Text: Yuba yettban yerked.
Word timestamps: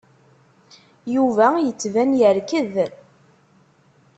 Yuba 1.15 1.47
yettban 1.65 2.11
yerked. 2.19 2.75